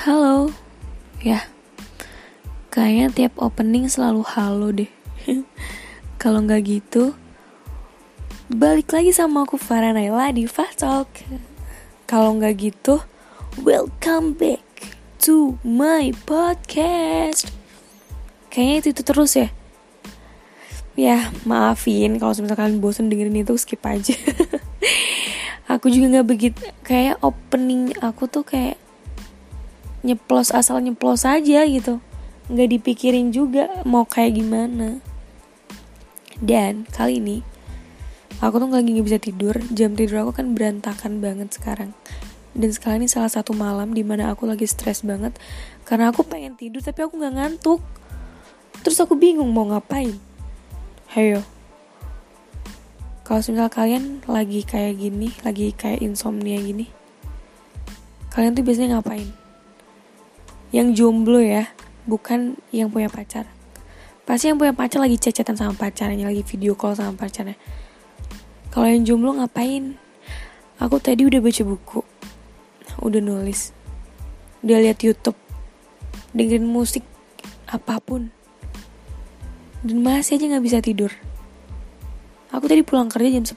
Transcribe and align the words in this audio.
Halo, 0.00 0.48
ya. 1.20 1.44
Kayaknya 2.72 3.06
tiap 3.12 3.36
opening 3.36 3.84
selalu 3.84 4.24
halo 4.32 4.72
deh. 4.72 4.88
Kalau 6.24 6.40
nggak 6.40 6.64
gitu, 6.64 7.12
balik 8.48 8.96
lagi 8.96 9.12
sama 9.12 9.44
aku 9.44 9.60
Farah 9.60 9.92
Naila 9.92 10.32
di 10.32 10.48
Fast 10.48 10.80
Talk. 10.80 11.12
Kalau 12.08 12.32
nggak 12.32 12.56
gitu, 12.56 13.04
welcome 13.60 14.32
back 14.32 14.64
to 15.20 15.60
my 15.60 16.16
podcast. 16.24 17.52
Kayaknya 18.48 18.76
itu, 18.80 18.88
itu 18.96 19.02
terus 19.04 19.36
ya. 19.36 19.52
Ya, 20.96 21.28
maafin 21.44 22.16
kalau 22.16 22.32
misalkan 22.40 22.72
kalian 22.72 22.80
bosan 22.80 23.12
dengerin 23.12 23.44
itu 23.44 23.52
skip 23.60 23.84
aja. 23.84 24.16
aku 25.76 25.92
juga 25.92 26.16
nggak 26.16 26.28
begitu 26.32 26.60
kayak 26.88 27.20
opening 27.20 27.92
aku 28.00 28.24
tuh 28.32 28.48
kayak 28.48 28.80
nyeplos 30.06 30.54
asal 30.54 30.80
nyeplos 30.80 31.28
aja 31.28 31.64
gitu. 31.66 32.00
Nggak 32.50 32.68
dipikirin 32.78 33.30
juga 33.30 33.82
mau 33.86 34.04
kayak 34.04 34.40
gimana. 34.40 34.98
Dan 36.40 36.88
kali 36.88 37.20
ini 37.20 37.36
aku 38.40 38.58
tuh 38.58 38.68
lagi 38.72 38.96
nggak 38.96 39.06
bisa 39.06 39.20
tidur. 39.20 39.54
Jam 39.72 39.94
tidur 39.94 40.28
aku 40.28 40.40
kan 40.40 40.52
berantakan 40.56 41.20
banget 41.20 41.52
sekarang. 41.54 41.94
Dan 42.50 42.74
sekarang 42.74 43.06
ini 43.06 43.08
salah 43.08 43.30
satu 43.30 43.54
malam 43.54 43.94
di 43.94 44.02
mana 44.02 44.32
aku 44.32 44.48
lagi 44.48 44.66
stres 44.66 45.06
banget. 45.06 45.36
Karena 45.86 46.10
aku 46.10 46.26
pengen 46.26 46.58
tidur 46.58 46.82
tapi 46.82 47.06
aku 47.06 47.20
nggak 47.20 47.34
ngantuk. 47.36 47.80
Terus 48.82 48.98
aku 48.98 49.14
bingung 49.14 49.52
mau 49.52 49.68
ngapain. 49.70 50.16
Hayo 51.14 51.44
kalau 53.30 53.46
misal 53.46 53.70
kalian 53.70 54.18
lagi 54.26 54.66
kayak 54.66 54.98
gini 54.98 55.30
lagi 55.46 55.70
kayak 55.70 56.02
insomnia 56.02 56.58
gini 56.58 56.90
kalian 58.34 58.58
tuh 58.58 58.66
biasanya 58.66 58.98
ngapain 58.98 59.30
yang 60.70 60.94
jomblo 60.94 61.42
ya 61.42 61.70
bukan 62.06 62.58
yang 62.70 62.90
punya 62.90 63.10
pacar. 63.10 63.46
Pasti 64.26 64.50
yang 64.50 64.58
punya 64.58 64.74
pacar 64.74 65.02
lagi 65.02 65.18
cecetan 65.18 65.58
sama 65.58 65.74
pacarnya 65.74 66.30
lagi 66.30 66.46
video 66.46 66.78
call 66.78 66.94
sama 66.94 67.14
pacarnya. 67.18 67.58
Kalau 68.70 68.86
yang 68.86 69.02
jomblo 69.02 69.34
ngapain? 69.38 69.98
Aku 70.78 71.02
tadi 71.02 71.26
udah 71.26 71.42
baca 71.42 71.62
buku 71.66 72.00
udah 73.00 73.20
nulis. 73.20 73.72
Udah 74.60 74.78
lihat 74.78 75.00
YouTube 75.00 75.36
dengerin 76.36 76.68
musik 76.68 77.02
apa 77.66 77.98
pun. 77.98 78.30
Dan 79.80 80.04
masih 80.04 80.36
aja 80.36 80.44
nggak 80.56 80.64
bisa 80.64 80.78
tidur. 80.84 81.10
Aku 82.50 82.66
tadi 82.68 82.82
pulang 82.84 83.08
kerja 83.08 83.30
jam 83.30 83.46
10 83.46 83.56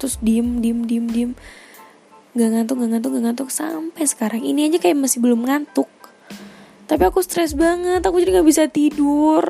terus 0.00 0.16
diem 0.18 0.58
diem 0.58 0.82
diem 0.88 1.06
diem. 1.06 1.32
Gak 2.32 2.48
ngantuk 2.48 2.80
gak 2.80 2.90
ngantuk 2.96 3.10
gak 3.12 3.24
ngantuk 3.28 3.48
sampai 3.52 4.04
sekarang. 4.08 4.40
Ini 4.40 4.72
aja 4.72 4.80
kayak 4.80 4.96
masih 4.96 5.20
belum 5.20 5.44
ngantuk 5.44 5.88
tapi 6.92 7.08
aku 7.08 7.24
stres 7.24 7.56
banget 7.56 8.04
aku 8.04 8.20
jadi 8.20 8.36
nggak 8.36 8.48
bisa 8.52 8.68
tidur. 8.68 9.48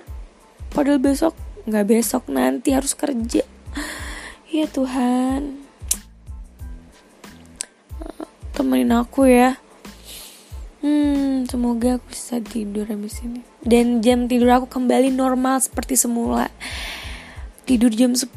Padahal 0.71 1.03
besok 1.03 1.35
nggak 1.67 1.91
besok 1.91 2.31
nanti 2.31 2.71
harus 2.71 2.95
kerja. 2.95 3.43
Ya 4.47 4.71
Tuhan. 4.71 5.59
Temenin 8.55 8.95
aku 8.95 9.27
ya. 9.27 9.59
Hmm, 10.87 11.43
semoga 11.51 11.99
aku 11.99 12.15
bisa 12.15 12.39
tidur 12.39 12.87
habis 12.87 13.19
ini. 13.27 13.43
Dan 13.59 14.07
jam 14.07 14.31
tidur 14.31 14.63
aku 14.63 14.71
kembali 14.71 15.11
normal 15.11 15.59
seperti 15.59 15.99
semula. 15.99 16.47
Tidur 17.67 17.91
jam 17.91 18.15
10 18.15 18.31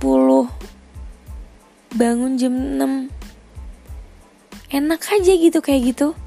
bangun 1.94 2.42
jam 2.42 2.58
6 2.58 4.74
enak 4.74 5.02
aja 5.14 5.32
gitu 5.38 5.62
kayak 5.62 5.94
gitu. 5.94 6.18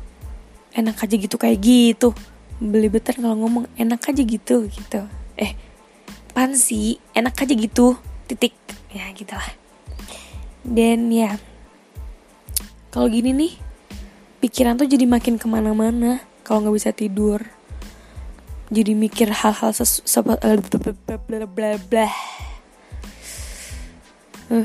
Enak 0.79 0.95
aja 0.95 1.15
gitu 1.19 1.35
kayak 1.35 1.59
gitu 1.59 2.15
beli 2.59 2.91
beter 2.91 3.19
kalau 3.19 3.39
ngomong 3.39 3.71
enak 3.79 4.03
aja 4.11 4.23
gitu 4.23 4.67
gitu. 4.67 5.01
Eh 5.39 5.55
pan 6.35 6.55
sih? 6.55 6.99
Enak 7.15 7.39
aja 7.39 7.55
gitu. 7.55 7.95
Titik. 8.27 8.55
Ya 8.91 9.09
gitulah. 9.15 9.49
Dan 10.67 11.09
ya 11.15 11.39
kalau 12.89 13.07
gini 13.09 13.31
nih 13.31 13.53
pikiran 14.43 14.75
tuh 14.75 14.89
jadi 14.89 15.07
makin 15.07 15.39
ke 15.39 15.47
mana-mana 15.47 16.25
kalau 16.43 16.67
nggak 16.67 16.77
bisa 16.77 16.91
tidur. 16.91 17.45
Jadi 18.69 18.93
mikir 18.93 19.33
hal-hal 19.33 19.73
sesu 19.73 20.05
Hmm. 24.49 24.65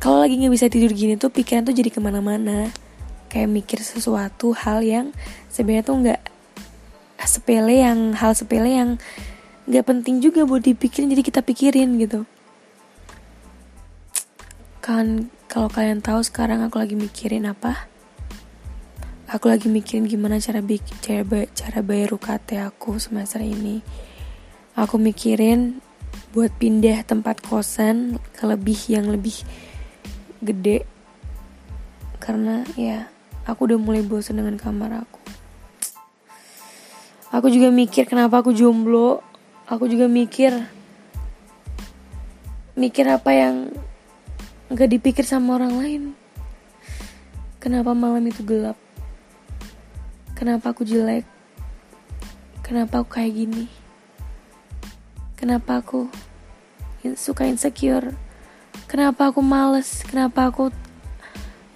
kalau 0.00 0.24
lagi 0.24 0.40
nggak 0.40 0.54
bisa 0.56 0.72
tidur 0.72 0.88
gini 0.96 1.20
tuh 1.20 1.28
pikiran 1.28 1.68
tuh 1.68 1.76
jadi 1.76 1.92
ke 1.92 2.00
mana-mana. 2.00 2.72
Kayak 3.28 3.48
mikir 3.52 3.78
sesuatu 3.84 4.56
hal 4.56 4.80
yang 4.80 5.12
sebenarnya 5.52 5.84
tuh 5.84 5.96
nggak 6.00 6.20
sepele 7.28 7.84
yang 7.84 8.16
hal 8.16 8.32
sepele 8.32 8.72
yang 8.72 8.90
nggak 9.68 9.84
penting 9.84 10.24
juga 10.24 10.48
buat 10.48 10.64
dipikirin 10.64 11.12
jadi 11.12 11.20
kita 11.20 11.40
pikirin 11.44 12.00
gitu. 12.00 12.24
Kan 14.80 15.28
kalau 15.52 15.68
kalian 15.68 16.00
tahu 16.00 16.24
sekarang 16.24 16.64
aku 16.64 16.80
lagi 16.80 16.96
mikirin 16.96 17.44
apa? 17.44 17.88
Aku 19.28 19.52
lagi 19.52 19.68
mikirin 19.68 20.08
gimana 20.08 20.40
cara 20.40 20.64
bikin 20.64 20.96
cara, 21.04 21.20
cara 21.52 21.84
bayar 21.84 22.16
UKT 22.16 22.64
aku 22.64 22.96
semester 22.96 23.44
ini. 23.44 23.84
Aku 24.72 24.96
mikirin 24.96 25.84
buat 26.32 26.48
pindah 26.56 27.04
tempat 27.04 27.44
kosan 27.44 28.16
ke 28.32 28.48
lebih 28.48 28.80
yang 28.88 29.12
lebih 29.12 29.36
gede. 30.40 30.88
Karena 32.16 32.64
ya 32.72 33.12
aku 33.44 33.68
udah 33.68 33.76
mulai 33.76 34.00
bosan 34.00 34.40
dengan 34.40 34.56
kamar 34.56 35.04
aku 35.04 35.17
aku 37.32 37.52
juga 37.52 37.68
mikir 37.72 38.04
kenapa 38.08 38.40
aku 38.40 38.54
jomblo 38.56 39.24
aku 39.68 39.88
juga 39.88 40.08
mikir 40.08 40.54
mikir 42.78 43.06
apa 43.10 43.30
yang 43.34 43.54
gak 44.72 44.90
dipikir 44.92 45.26
sama 45.26 45.56
orang 45.56 45.74
lain 45.78 46.02
kenapa 47.58 47.96
malam 47.96 48.22
itu 48.28 48.44
gelap 48.44 48.76
kenapa 50.36 50.70
aku 50.72 50.84
jelek 50.84 51.26
kenapa 52.62 53.02
aku 53.02 53.18
kayak 53.18 53.34
gini 53.34 53.78
Kenapa 55.38 55.78
aku 55.78 56.10
suka 57.14 57.46
insecure? 57.46 58.10
Kenapa 58.90 59.30
aku 59.30 59.38
males? 59.38 60.02
Kenapa 60.02 60.50
aku 60.50 60.74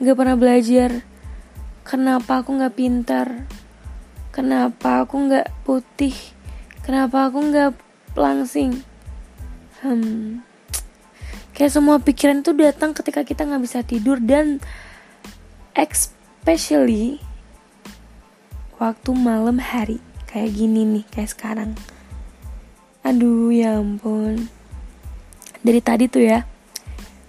gak 0.02 0.18
pernah 0.18 0.34
belajar? 0.34 1.06
Kenapa 1.86 2.42
aku 2.42 2.58
gak 2.58 2.74
pintar? 2.74 3.46
Kenapa 4.32 5.04
aku 5.04 5.28
gak 5.28 5.52
putih? 5.68 6.16
Kenapa 6.80 7.28
aku 7.28 7.52
gak 7.52 7.76
langsing? 8.16 8.80
Hmm, 9.84 10.40
kayak 11.52 11.68
semua 11.68 12.00
pikiran 12.00 12.40
itu 12.40 12.56
datang 12.56 12.96
ketika 12.96 13.28
kita 13.28 13.44
gak 13.44 13.60
bisa 13.60 13.84
tidur 13.84 14.16
dan 14.16 14.56
especially 15.76 17.20
waktu 18.80 19.12
malam 19.12 19.60
hari 19.60 20.00
kayak 20.24 20.56
gini 20.56 20.88
nih 20.88 21.04
kayak 21.12 21.30
sekarang. 21.36 21.76
Aduh 23.02 23.50
ya 23.50 23.82
ampun 23.82 24.46
Dari 25.58 25.82
tadi 25.82 26.06
tuh 26.06 26.22
ya 26.22 26.46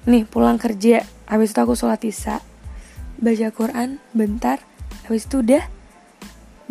Nih 0.05 0.21
pulang 0.21 0.61
kerja 0.61 1.01
Habis 1.25 1.49
itu 1.49 1.59
aku 1.65 1.73
sholat 1.73 1.97
isya 2.05 2.45
Baca 3.17 3.49
Quran 3.49 3.97
bentar 4.13 4.61
Habis 5.09 5.25
itu 5.25 5.41
udah 5.41 5.65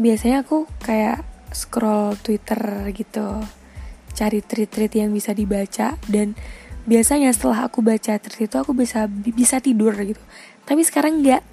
Biasanya 0.02 0.42
aku 0.42 0.66
kayak 0.82 1.22
scroll 1.54 2.18
Twitter 2.18 2.90
gitu 2.90 3.38
Cari 4.12 4.42
tweet-tweet 4.42 4.98
yang 4.98 5.14
bisa 5.14 5.30
dibaca 5.30 5.94
Dan 6.10 6.34
biasanya 6.82 7.30
setelah 7.30 7.70
aku 7.70 7.86
baca 7.86 8.18
tweet 8.18 8.50
itu 8.50 8.56
Aku 8.58 8.74
bisa 8.74 9.06
bisa 9.06 9.62
tidur 9.62 9.94
gitu. 9.94 10.18
Tapi 10.66 10.82
sekarang 10.82 11.22
enggak 11.22 11.46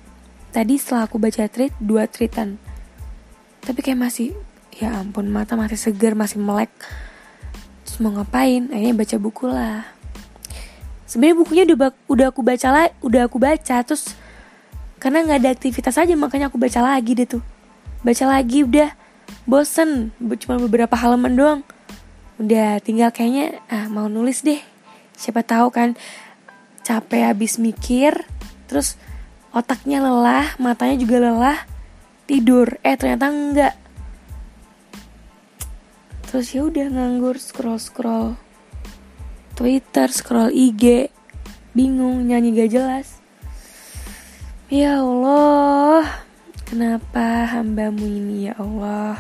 Tadi 0.50 0.82
setelah 0.82 1.06
aku 1.06 1.22
baca 1.22 1.46
tweet 1.46 1.78
Dua 1.78 2.10
tweetan. 2.10 2.58
Tapi 3.62 3.80
kayak 3.86 4.02
masih 4.02 4.34
Ya 4.82 4.98
ampun 4.98 5.30
mata 5.30 5.54
masih 5.54 5.78
segar 5.78 6.18
Masih 6.18 6.42
melek. 6.42 6.74
Mau 8.02 8.16
ngapain? 8.18 8.72
Akhirnya 8.74 8.96
baca 8.98 9.16
buku 9.22 9.46
lah. 9.46 9.84
Sebenarnya 11.06 11.36
bukunya 11.38 11.64
udah 11.70 11.92
udah 12.06 12.26
aku 12.34 12.42
baca 12.46 12.68
lah 12.70 12.86
udah 13.02 13.26
aku 13.26 13.42
baca 13.42 13.82
terus 13.82 14.14
karena 15.02 15.26
nggak 15.26 15.40
ada 15.42 15.50
aktivitas 15.58 15.98
aja 15.98 16.14
makanya 16.14 16.54
aku 16.54 16.62
baca 16.62 16.86
lagi 16.86 17.18
deh 17.18 17.26
tuh 17.26 17.42
baca 18.04 18.26
lagi 18.28 18.64
udah. 18.64 18.92
Bosen 19.46 20.14
cuma 20.42 20.62
beberapa 20.62 20.94
halaman 20.94 21.34
doang. 21.34 21.62
Udah 22.38 22.80
tinggal 22.80 23.10
kayaknya 23.12 23.60
ah 23.68 23.90
mau 23.90 24.08
nulis 24.08 24.46
deh. 24.46 24.62
Siapa 25.18 25.44
tahu 25.44 25.74
kan 25.74 25.98
capek 26.86 27.30
habis 27.34 27.60
mikir 27.62 28.26
terus 28.70 28.98
otaknya 29.54 30.02
lelah 30.02 30.54
matanya 30.62 30.98
juga 31.02 31.18
lelah 31.20 31.60
tidur. 32.30 32.78
Eh 32.86 32.96
ternyata 32.96 33.28
enggak. 33.30 33.76
Terus 36.30 36.48
ya 36.54 36.62
udah 36.62 36.86
nganggur 36.94 37.42
scroll 37.42 37.82
scroll 37.82 38.38
Twitter 39.58 40.08
scroll 40.14 40.54
IG 40.54 41.10
bingung 41.74 42.30
nyanyi 42.30 42.56
gak 42.56 42.72
jelas. 42.72 43.20
Ya 44.70 45.02
Allah 45.02 46.29
Kenapa 46.70 47.50
hambamu 47.50 48.06
ini 48.06 48.46
ya 48.46 48.54
Allah? 48.62 49.18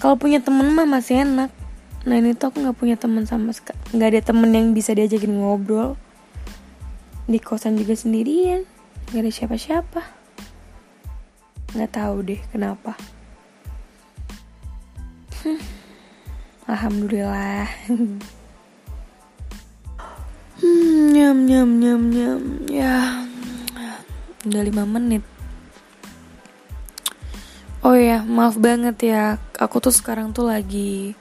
Kalau 0.00 0.16
punya 0.16 0.40
temen 0.40 0.72
mah 0.72 0.88
masih 0.88 1.28
enak. 1.28 1.52
Nah 2.08 2.16
ini 2.16 2.32
tuh 2.32 2.48
aku 2.48 2.64
gak 2.64 2.76
punya 2.80 2.96
temen 2.96 3.24
sama 3.24 3.52
sekali 3.52 4.00
Gak 4.00 4.16
ada 4.16 4.20
temen 4.24 4.48
yang 4.48 4.72
bisa 4.72 4.96
diajakin 4.96 5.44
ngobrol. 5.44 6.00
Di 7.28 7.36
kosan 7.36 7.76
juga 7.76 7.92
sendirian. 7.92 8.64
Gak 9.12 9.28
ada 9.28 9.28
siapa-siapa. 9.28 10.00
Gak 11.76 11.92
tahu 11.92 12.24
deh 12.24 12.40
kenapa. 12.48 12.96
Hmm. 15.44 15.60
Alhamdulillah. 16.64 17.68
Hmm, 20.54 21.10
nyam 21.10 21.50
nyam 21.50 21.82
nyam 21.82 22.02
nyam. 22.14 22.42
Ya 22.70 23.23
udah 24.48 24.62
lima 24.64 24.84
menit. 24.84 25.24
Oh 27.84 27.96
ya 27.96 28.24
maaf 28.24 28.56
banget 28.56 28.96
ya. 29.12 29.36
Aku 29.60 29.80
tuh 29.80 29.92
sekarang 29.92 30.32
tuh 30.32 30.48
lagi 30.48 31.12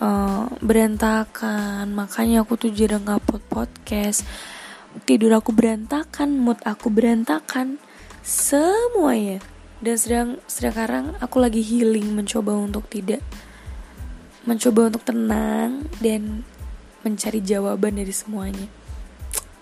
uh, 0.00 0.48
berantakan. 0.60 1.92
Makanya 1.96 2.44
aku 2.44 2.60
tuh 2.60 2.72
jarang 2.72 3.08
ngupload 3.08 3.44
podcast. 3.48 4.24
Tidur 5.04 5.36
aku 5.36 5.52
berantakan 5.52 6.40
mood 6.40 6.60
aku 6.64 6.92
berantakan 6.92 7.80
semuanya. 8.20 9.40
Dan 9.80 9.96
sedang 10.00 10.28
sekarang 10.48 11.16
aku 11.20 11.36
lagi 11.36 11.60
healing 11.60 12.16
mencoba 12.16 12.56
untuk 12.56 12.88
tidak 12.88 13.20
mencoba 14.46 14.94
untuk 14.94 15.02
tenang 15.02 15.90
dan 15.98 16.46
mencari 17.02 17.42
jawaban 17.42 17.98
dari 17.98 18.14
semuanya 18.14 18.85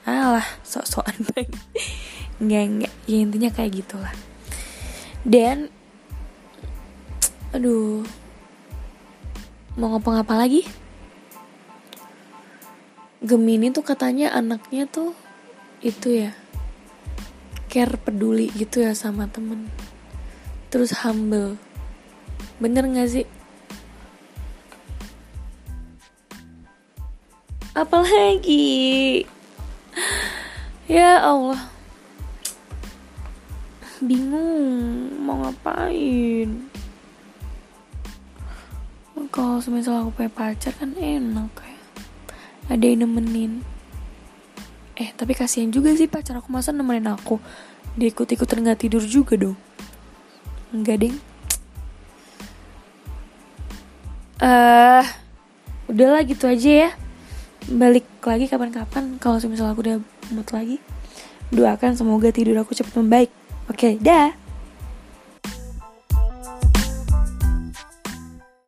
alah 0.04 0.44
sok-sokan 0.60 1.16
nggak 2.44 2.64
nggak. 2.78 2.92
Ya 3.08 3.18
intinya 3.20 3.50
kayak 3.52 3.84
gitulah. 3.84 4.14
Dan 5.24 5.72
aduh. 7.56 8.04
Mau 9.74 9.90
ngomong 9.90 10.22
apa 10.22 10.38
lagi? 10.38 10.62
Gemini 13.24 13.72
tuh 13.72 13.82
katanya 13.82 14.30
anaknya 14.36 14.86
tuh 14.86 15.16
itu 15.82 16.28
ya 16.28 16.30
care 17.72 17.98
peduli 17.98 18.54
gitu 18.54 18.86
ya 18.86 18.94
sama 18.94 19.26
temen. 19.26 19.66
Terus 20.70 20.94
humble. 21.02 21.58
Bener 22.62 22.86
gak 22.86 23.10
sih? 23.10 23.26
Apalagi 27.74 29.26
ya 30.88 31.20
Allah. 31.25 31.70
Bingung 34.04 35.16
mau 35.25 35.40
ngapain? 35.40 36.69
Kalau 39.34 39.58
semisal 39.58 39.98
aku 39.98 40.22
punya 40.22 40.31
pacar 40.31 40.70
kan 40.78 40.94
enak 40.94 41.50
kayak 41.58 41.82
ada 42.70 42.84
yang 42.86 43.02
nemenin. 43.02 43.66
Eh 44.94 45.10
tapi 45.10 45.34
kasihan 45.34 45.75
juga 45.75 45.90
sih 45.98 46.06
pacar 46.06 46.38
aku. 46.38 46.54
Masa 46.54 46.70
nemenin 46.70 47.10
aku? 47.10 47.42
Dia 47.98 48.14
ikut-ikutan 48.14 48.62
nggak 48.62 48.87
tidur 48.87 49.02
juga 49.02 49.34
dong. 49.34 49.58
Enggak 50.70 51.02
ding. 51.02 51.16
Eh 54.38 54.46
uh, 54.46 55.04
udahlah 55.90 56.22
gitu 56.22 56.46
aja 56.46 56.70
ya. 56.87 56.90
Balik 57.66 58.06
lagi 58.22 58.46
kapan-kapan 58.46 59.19
kalau 59.19 59.42
misalnya 59.50 59.72
aku 59.75 59.82
udah 59.82 59.98
mood 60.32 60.49
lagi. 60.55 60.79
Doakan 61.53 61.99
semoga 61.99 62.32
tidur 62.32 62.56
aku 62.62 62.73
cepat 62.73 62.94
membaik. 63.00 63.31
Oke 63.69 63.97
dah 64.00 64.44